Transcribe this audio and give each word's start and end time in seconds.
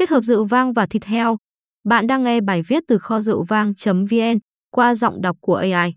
kết 0.00 0.10
hợp 0.10 0.20
rượu 0.20 0.44
vang 0.44 0.72
và 0.72 0.86
thịt 0.86 1.04
heo. 1.04 1.36
Bạn 1.84 2.06
đang 2.06 2.24
nghe 2.24 2.40
bài 2.40 2.62
viết 2.62 2.82
từ 2.88 2.98
kho 2.98 3.20
rượu 3.20 3.44
vang.vn 3.44 4.38
qua 4.70 4.94
giọng 4.94 5.22
đọc 5.22 5.36
của 5.40 5.54
AI. 5.54 5.94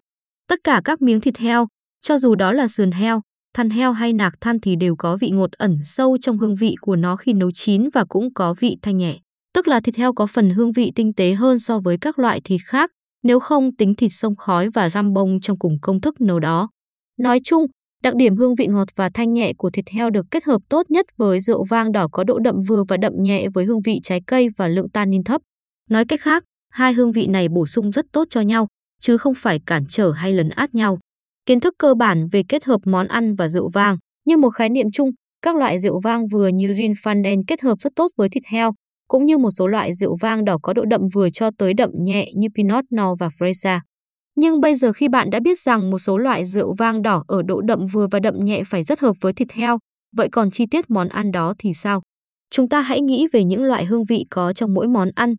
Tất 0.47 0.59
cả 0.63 0.81
các 0.85 1.01
miếng 1.01 1.21
thịt 1.21 1.37
heo, 1.37 1.67
cho 2.01 2.17
dù 2.17 2.35
đó 2.35 2.51
là 2.51 2.67
sườn 2.67 2.91
heo, 2.91 3.21
thăn 3.53 3.69
heo 3.69 3.91
hay 3.91 4.13
nạc 4.13 4.33
than 4.41 4.59
thì 4.59 4.75
đều 4.75 4.95
có 4.95 5.17
vị 5.17 5.29
ngọt 5.29 5.51
ẩn 5.51 5.77
sâu 5.83 6.17
trong 6.21 6.37
hương 6.37 6.55
vị 6.55 6.75
của 6.81 6.95
nó 6.95 7.15
khi 7.15 7.33
nấu 7.33 7.51
chín 7.51 7.89
và 7.93 8.05
cũng 8.09 8.33
có 8.33 8.55
vị 8.59 8.77
thanh 8.81 8.97
nhẹ. 8.97 9.19
Tức 9.53 9.67
là 9.67 9.79
thịt 9.79 9.95
heo 9.95 10.13
có 10.13 10.27
phần 10.27 10.49
hương 10.49 10.71
vị 10.71 10.91
tinh 10.95 11.13
tế 11.13 11.33
hơn 11.33 11.59
so 11.59 11.79
với 11.79 11.97
các 12.01 12.19
loại 12.19 12.41
thịt 12.43 12.61
khác, 12.65 12.91
nếu 13.23 13.39
không 13.39 13.75
tính 13.75 13.95
thịt 13.95 14.11
sông 14.13 14.35
khói 14.35 14.69
và 14.69 14.89
ram 14.89 15.13
bông 15.13 15.41
trong 15.41 15.59
cùng 15.59 15.77
công 15.81 16.01
thức 16.01 16.21
nấu 16.21 16.39
đó. 16.39 16.69
Nói 17.19 17.39
chung, 17.43 17.65
đặc 18.03 18.15
điểm 18.15 18.35
hương 18.35 18.55
vị 18.55 18.67
ngọt 18.67 18.87
và 18.95 19.09
thanh 19.13 19.33
nhẹ 19.33 19.53
của 19.57 19.69
thịt 19.69 19.89
heo 19.89 20.09
được 20.09 20.25
kết 20.31 20.43
hợp 20.43 20.61
tốt 20.69 20.91
nhất 20.91 21.05
với 21.17 21.39
rượu 21.39 21.63
vang 21.63 21.91
đỏ 21.91 22.07
có 22.11 22.23
độ 22.23 22.39
đậm 22.39 22.55
vừa 22.67 22.83
và 22.87 22.97
đậm 22.97 23.13
nhẹ 23.17 23.47
với 23.53 23.65
hương 23.65 23.81
vị 23.81 23.99
trái 24.03 24.21
cây 24.27 24.49
và 24.57 24.67
lượng 24.67 24.89
tannin 24.89 25.23
thấp. 25.23 25.41
Nói 25.89 26.05
cách 26.05 26.21
khác, 26.21 26.43
hai 26.69 26.93
hương 26.93 27.11
vị 27.11 27.27
này 27.27 27.47
bổ 27.49 27.65
sung 27.65 27.91
rất 27.91 28.05
tốt 28.11 28.27
cho 28.29 28.41
nhau, 28.41 28.67
chứ 29.01 29.17
không 29.17 29.33
phải 29.37 29.59
cản 29.65 29.83
trở 29.89 30.11
hay 30.11 30.33
lấn 30.33 30.49
át 30.49 30.75
nhau. 30.75 30.99
Kiến 31.45 31.59
thức 31.59 31.73
cơ 31.77 31.93
bản 31.93 32.27
về 32.31 32.43
kết 32.49 32.63
hợp 32.63 32.81
món 32.85 33.07
ăn 33.07 33.35
và 33.35 33.47
rượu 33.47 33.69
vang, 33.73 33.97
như 34.25 34.37
một 34.37 34.49
khái 34.49 34.69
niệm 34.69 34.87
chung, 34.93 35.09
các 35.41 35.55
loại 35.55 35.79
rượu 35.79 35.99
vang 36.03 36.27
vừa 36.27 36.47
như 36.47 36.73
Rinfanden 36.73 37.41
kết 37.47 37.61
hợp 37.61 37.75
rất 37.79 37.93
tốt 37.95 38.07
với 38.17 38.29
thịt 38.29 38.43
heo, 38.45 38.71
cũng 39.07 39.25
như 39.25 39.37
một 39.37 39.51
số 39.51 39.67
loại 39.67 39.93
rượu 39.93 40.17
vang 40.21 40.45
đỏ 40.45 40.57
có 40.61 40.73
độ 40.73 40.85
đậm 40.85 41.01
vừa 41.13 41.29
cho 41.29 41.49
tới 41.57 41.73
đậm 41.73 41.89
nhẹ 41.93 42.31
như 42.35 42.47
Pinot 42.55 42.83
Noir 42.95 43.19
và 43.19 43.27
Freisa. 43.27 43.79
Nhưng 44.35 44.61
bây 44.61 44.75
giờ 44.75 44.93
khi 44.93 45.07
bạn 45.07 45.29
đã 45.29 45.39
biết 45.39 45.59
rằng 45.59 45.89
một 45.89 45.99
số 45.99 46.17
loại 46.17 46.45
rượu 46.45 46.73
vang 46.73 47.01
đỏ 47.01 47.23
ở 47.27 47.41
độ 47.41 47.61
đậm 47.61 47.85
vừa 47.85 48.07
và 48.11 48.19
đậm 48.19 48.45
nhẹ 48.45 48.63
phải 48.63 48.83
rất 48.83 48.99
hợp 48.99 49.15
với 49.21 49.33
thịt 49.33 49.51
heo, 49.51 49.79
vậy 50.17 50.29
còn 50.31 50.51
chi 50.51 50.65
tiết 50.71 50.89
món 50.89 51.07
ăn 51.07 51.31
đó 51.31 51.53
thì 51.57 51.73
sao? 51.73 52.01
Chúng 52.51 52.69
ta 52.69 52.81
hãy 52.81 53.01
nghĩ 53.01 53.27
về 53.33 53.43
những 53.43 53.63
loại 53.63 53.85
hương 53.85 54.05
vị 54.05 54.25
có 54.29 54.53
trong 54.53 54.73
mỗi 54.73 54.87
món 54.87 55.09
ăn. 55.15 55.35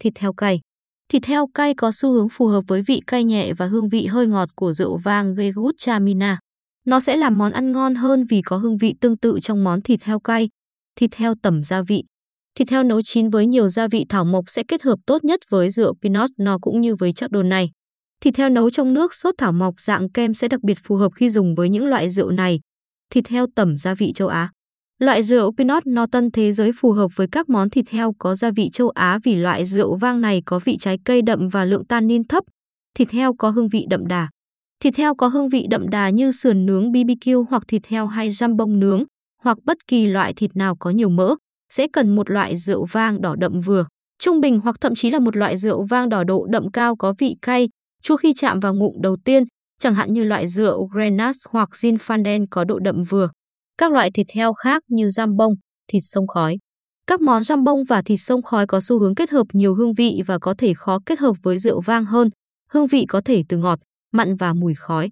Thịt 0.00 0.18
heo 0.18 0.32
cay. 0.32 0.60
Thịt 1.08 1.24
heo 1.24 1.46
cay 1.54 1.74
có 1.74 1.90
xu 1.92 2.12
hướng 2.12 2.28
phù 2.28 2.46
hợp 2.46 2.64
với 2.68 2.82
vị 2.82 3.00
cay 3.06 3.24
nhẹ 3.24 3.52
và 3.52 3.66
hương 3.66 3.88
vị 3.88 4.06
hơi 4.06 4.26
ngọt 4.26 4.48
của 4.54 4.72
rượu 4.72 4.96
vang 4.96 5.34
Gegut 5.34 5.74
Chamina. 5.78 6.38
Nó 6.86 7.00
sẽ 7.00 7.16
làm 7.16 7.38
món 7.38 7.52
ăn 7.52 7.72
ngon 7.72 7.94
hơn 7.94 8.24
vì 8.24 8.42
có 8.42 8.56
hương 8.56 8.76
vị 8.76 8.94
tương 9.00 9.16
tự 9.16 9.38
trong 9.42 9.64
món 9.64 9.82
thịt 9.82 10.02
heo 10.02 10.20
cay. 10.20 10.48
Thịt 10.96 11.14
heo 11.14 11.34
tẩm 11.42 11.62
gia 11.62 11.82
vị. 11.82 12.04
Thịt 12.54 12.70
heo 12.70 12.82
nấu 12.82 13.02
chín 13.02 13.30
với 13.30 13.46
nhiều 13.46 13.68
gia 13.68 13.88
vị 13.88 14.04
thảo 14.08 14.24
mộc 14.24 14.44
sẽ 14.48 14.62
kết 14.68 14.82
hợp 14.82 14.98
tốt 15.06 15.24
nhất 15.24 15.40
với 15.50 15.70
rượu 15.70 15.94
Pinot 16.02 16.30
Noir 16.42 16.56
cũng 16.60 16.80
như 16.80 16.94
với 16.94 17.12
chắc 17.12 17.30
đồ 17.30 17.42
này. 17.42 17.70
Thịt 18.20 18.36
heo 18.36 18.48
nấu 18.48 18.70
trong 18.70 18.94
nước 18.94 19.14
sốt 19.14 19.34
thảo 19.38 19.52
mộc 19.52 19.80
dạng 19.80 20.08
kem 20.08 20.34
sẽ 20.34 20.48
đặc 20.48 20.62
biệt 20.62 20.78
phù 20.84 20.96
hợp 20.96 21.12
khi 21.14 21.30
dùng 21.30 21.54
với 21.54 21.68
những 21.68 21.86
loại 21.86 22.10
rượu 22.10 22.30
này. 22.30 22.60
Thịt 23.10 23.28
heo 23.28 23.46
tẩm 23.54 23.76
gia 23.76 23.94
vị 23.94 24.12
châu 24.14 24.28
Á. 24.28 24.50
Loại 24.98 25.22
rượu 25.22 25.52
Pinot 25.56 25.82
Norton 25.86 26.30
thế 26.30 26.52
giới 26.52 26.70
phù 26.72 26.92
hợp 26.92 27.10
với 27.16 27.26
các 27.32 27.48
món 27.48 27.70
thịt 27.70 27.88
heo 27.88 28.12
có 28.18 28.34
gia 28.34 28.50
vị 28.50 28.70
châu 28.72 28.88
Á 28.88 29.18
vì 29.24 29.34
loại 29.34 29.64
rượu 29.64 29.96
vang 29.96 30.20
này 30.20 30.42
có 30.46 30.58
vị 30.64 30.76
trái 30.80 30.98
cây 31.04 31.22
đậm 31.22 31.48
và 31.48 31.64
lượng 31.64 31.84
tannin 31.84 32.24
thấp. 32.24 32.44
Thịt 32.94 33.10
heo 33.10 33.34
có 33.34 33.50
hương 33.50 33.68
vị 33.68 33.86
đậm 33.90 34.06
đà. 34.06 34.28
Thịt 34.80 34.96
heo 34.96 35.14
có 35.14 35.28
hương 35.28 35.48
vị 35.48 35.66
đậm 35.70 35.88
đà 35.88 36.10
như 36.10 36.32
sườn 36.32 36.66
nướng 36.66 36.92
BBQ 36.92 37.44
hoặc 37.50 37.62
thịt 37.68 37.86
heo 37.86 38.06
hay 38.06 38.28
bông 38.56 38.78
nướng, 38.78 39.04
hoặc 39.42 39.58
bất 39.64 39.76
kỳ 39.88 40.06
loại 40.06 40.32
thịt 40.34 40.56
nào 40.56 40.76
có 40.76 40.90
nhiều 40.90 41.08
mỡ, 41.08 41.34
sẽ 41.72 41.86
cần 41.92 42.14
một 42.16 42.30
loại 42.30 42.56
rượu 42.56 42.84
vang 42.84 43.20
đỏ 43.20 43.34
đậm 43.38 43.60
vừa, 43.60 43.86
trung 44.18 44.40
bình 44.40 44.60
hoặc 44.60 44.76
thậm 44.80 44.94
chí 44.94 45.10
là 45.10 45.18
một 45.18 45.36
loại 45.36 45.56
rượu 45.56 45.84
vang 45.84 46.08
đỏ 46.08 46.24
độ 46.24 46.46
đậm 46.50 46.70
cao 46.70 46.96
có 46.96 47.14
vị 47.18 47.36
cay, 47.42 47.68
chua 48.06 48.16
khi 48.16 48.32
chạm 48.36 48.60
vào 48.60 48.74
ngụm 48.74 48.92
đầu 49.00 49.16
tiên, 49.24 49.44
chẳng 49.80 49.94
hạn 49.94 50.12
như 50.12 50.24
loại 50.24 50.46
rượu 50.46 50.86
Grenache 50.86 51.38
hoặc 51.50 51.68
Zinfandel 51.72 52.46
có 52.50 52.64
độ 52.64 52.78
đậm 52.78 53.02
vừa. 53.02 53.28
Các 53.78 53.92
loại 53.92 54.10
thịt 54.10 54.26
heo 54.34 54.52
khác 54.52 54.82
như 54.88 55.10
giam 55.10 55.36
bông, 55.36 55.52
thịt 55.92 56.02
sông 56.04 56.26
khói. 56.26 56.58
Các 57.06 57.20
món 57.20 57.42
giam 57.42 57.64
bông 57.64 57.84
và 57.84 58.02
thịt 58.02 58.20
sông 58.20 58.42
khói 58.42 58.66
có 58.66 58.80
xu 58.80 58.98
hướng 58.98 59.14
kết 59.14 59.30
hợp 59.30 59.46
nhiều 59.52 59.74
hương 59.74 59.94
vị 59.94 60.22
và 60.26 60.38
có 60.38 60.54
thể 60.58 60.74
khó 60.74 60.98
kết 61.06 61.18
hợp 61.18 61.32
với 61.42 61.58
rượu 61.58 61.80
vang 61.80 62.04
hơn. 62.04 62.30
Hương 62.70 62.86
vị 62.86 63.04
có 63.08 63.20
thể 63.24 63.42
từ 63.48 63.56
ngọt, 63.56 63.78
mặn 64.12 64.36
và 64.36 64.52
mùi 64.52 64.74
khói. 64.74 65.10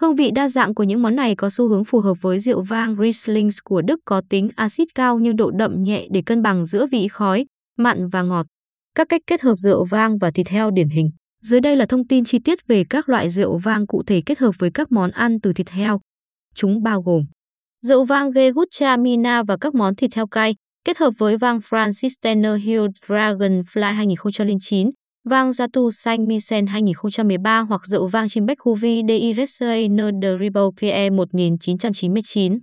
Hương 0.00 0.16
vị 0.16 0.30
đa 0.34 0.48
dạng 0.48 0.74
của 0.74 0.84
những 0.84 1.02
món 1.02 1.16
này 1.16 1.34
có 1.36 1.50
xu 1.50 1.68
hướng 1.68 1.84
phù 1.84 2.00
hợp 2.00 2.14
với 2.20 2.38
rượu 2.38 2.62
vang 2.62 2.96
Riesling 3.02 3.48
của 3.64 3.82
Đức 3.82 4.00
có 4.04 4.22
tính 4.28 4.48
axit 4.56 4.88
cao 4.94 5.18
nhưng 5.18 5.36
độ 5.36 5.50
đậm 5.50 5.82
nhẹ 5.82 6.06
để 6.10 6.22
cân 6.26 6.42
bằng 6.42 6.66
giữa 6.66 6.86
vị 6.86 7.08
khói, 7.08 7.46
mặn 7.78 8.08
và 8.08 8.22
ngọt. 8.22 8.46
Các 8.94 9.08
cách 9.08 9.22
kết 9.26 9.40
hợp 9.40 9.54
rượu 9.56 9.84
vang 9.84 10.18
và 10.18 10.30
thịt 10.30 10.48
heo 10.48 10.70
điển 10.70 10.88
hình. 10.88 11.10
Dưới 11.44 11.60
đây 11.60 11.76
là 11.76 11.86
thông 11.86 12.06
tin 12.06 12.24
chi 12.24 12.38
tiết 12.38 12.66
về 12.66 12.84
các 12.90 13.08
loại 13.08 13.30
rượu 13.30 13.58
vang 13.58 13.86
cụ 13.86 14.02
thể 14.06 14.22
kết 14.26 14.38
hợp 14.38 14.50
với 14.58 14.70
các 14.70 14.92
món 14.92 15.10
ăn 15.10 15.40
từ 15.40 15.52
thịt 15.52 15.70
heo. 15.70 16.00
Chúng 16.54 16.82
bao 16.82 17.02
gồm 17.02 17.24
rượu 17.82 18.04
vang 18.04 18.30
Gegucha 18.30 18.96
Mina 18.96 19.42
và 19.42 19.56
các 19.60 19.74
món 19.74 19.94
thịt 19.94 20.14
heo 20.14 20.26
cay, 20.26 20.54
kết 20.84 20.98
hợp 20.98 21.10
với 21.18 21.36
vang 21.36 21.58
Francis 21.58 22.10
Tanner 22.22 22.62
Hill 22.64 22.84
Dragonfly 23.06 23.94
2009, 23.94 24.90
vang 25.24 25.50
Zatu 25.50 25.90
xanh 25.90 26.26
Michel 26.26 26.64
2013 26.66 27.60
hoặc 27.60 27.86
rượu 27.86 28.06
vang 28.06 28.28
chim 28.28 28.46
Huvi 28.58 29.02
Huvi 29.02 29.02
DIRSA 29.08 29.74
de 30.22 30.38
Rebel 30.40 30.64
PE 30.80 31.10
1999. 31.10 32.58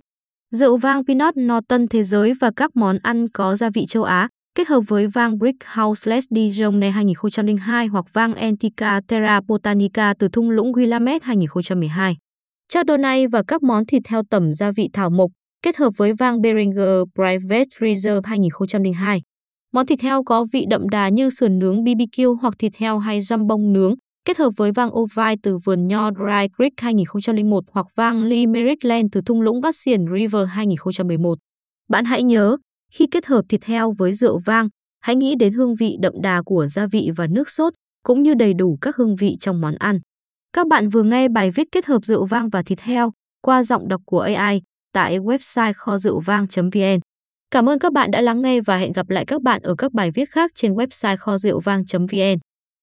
Rượu 0.50 0.76
vang 0.76 1.04
Pinot 1.04 1.34
Norton 1.36 1.88
thế 1.88 2.02
giới 2.02 2.32
và 2.40 2.50
các 2.56 2.76
món 2.76 2.98
ăn 3.02 3.28
có 3.28 3.56
gia 3.56 3.70
vị 3.70 3.86
châu 3.88 4.02
Á, 4.02 4.28
kết 4.54 4.68
hợp 4.68 4.80
với 4.88 5.06
vang 5.06 5.38
Brick 5.38 5.64
House 5.74 6.10
Les 6.10 6.24
Dijon 6.30 6.92
2002 6.92 7.86
hoặc 7.86 8.04
vang 8.12 8.34
Antica 8.34 9.00
Terra 9.08 9.40
Botanica 9.48 10.14
từ 10.18 10.28
thung 10.28 10.50
lũng 10.50 10.72
Willamette 10.72 11.18
2012. 11.22 12.16
Chardonnay 12.68 13.26
và 13.28 13.42
các 13.48 13.62
món 13.62 13.86
thịt 13.86 14.02
heo 14.08 14.22
tẩm 14.30 14.52
gia 14.52 14.70
vị 14.76 14.88
thảo 14.92 15.10
mộc, 15.10 15.30
kết 15.62 15.76
hợp 15.76 15.90
với 15.96 16.12
vang 16.18 16.40
Beringer 16.40 17.02
Private 17.14 17.64
Reserve 17.80 18.20
2002. 18.24 19.22
Món 19.72 19.86
thịt 19.86 20.00
heo 20.00 20.24
có 20.24 20.46
vị 20.52 20.64
đậm 20.70 20.88
đà 20.88 21.08
như 21.08 21.30
sườn 21.30 21.58
nướng 21.58 21.84
BBQ 21.84 22.36
hoặc 22.36 22.54
thịt 22.58 22.76
heo 22.76 22.98
hay 22.98 23.20
răm 23.20 23.46
bông 23.46 23.72
nướng, 23.72 23.94
kết 24.24 24.38
hợp 24.38 24.50
với 24.56 24.72
vang 24.72 24.98
Ovai 24.98 25.36
từ 25.42 25.58
vườn 25.64 25.86
nho 25.86 26.10
Dry 26.10 26.48
Creek 26.56 26.72
2001 26.76 27.64
hoặc 27.72 27.86
vang 27.96 28.24
Limerick 28.24 28.84
Land 28.84 29.06
từ 29.12 29.20
thung 29.26 29.40
lũng 29.40 29.60
Bassian 29.60 30.04
River 30.14 30.48
2011. 30.48 31.38
Bạn 31.88 32.04
hãy 32.04 32.22
nhớ, 32.22 32.56
khi 32.94 33.06
kết 33.10 33.26
hợp 33.26 33.42
thịt 33.48 33.64
heo 33.64 33.92
với 33.98 34.12
rượu 34.12 34.38
vang, 34.38 34.68
hãy 35.00 35.16
nghĩ 35.16 35.34
đến 35.34 35.52
hương 35.52 35.74
vị 35.74 35.96
đậm 36.00 36.12
đà 36.22 36.42
của 36.42 36.66
gia 36.66 36.86
vị 36.86 37.10
và 37.16 37.26
nước 37.26 37.50
sốt, 37.50 37.72
cũng 38.04 38.22
như 38.22 38.34
đầy 38.34 38.54
đủ 38.54 38.78
các 38.80 38.96
hương 38.96 39.16
vị 39.16 39.36
trong 39.40 39.60
món 39.60 39.74
ăn. 39.74 39.98
Các 40.52 40.66
bạn 40.66 40.88
vừa 40.88 41.02
nghe 41.02 41.28
bài 41.28 41.50
viết 41.50 41.68
kết 41.72 41.86
hợp 41.86 42.04
rượu 42.04 42.26
vang 42.26 42.48
và 42.48 42.62
thịt 42.62 42.80
heo 42.80 43.12
qua 43.42 43.62
giọng 43.62 43.88
đọc 43.88 44.00
của 44.06 44.20
AI 44.20 44.62
tại 44.92 45.18
website 45.18 45.72
kho 45.76 45.98
rượu 45.98 46.20
vang.vn. 46.20 47.00
Cảm 47.50 47.68
ơn 47.68 47.78
các 47.78 47.92
bạn 47.92 48.10
đã 48.10 48.20
lắng 48.20 48.42
nghe 48.42 48.60
và 48.60 48.76
hẹn 48.76 48.92
gặp 48.92 49.10
lại 49.10 49.24
các 49.26 49.42
bạn 49.42 49.62
ở 49.62 49.74
các 49.78 49.92
bài 49.92 50.10
viết 50.10 50.30
khác 50.30 50.50
trên 50.54 50.74
website 50.74 51.16
kho 51.16 51.38
rượu 51.38 51.60
vang.vn. 51.60 52.38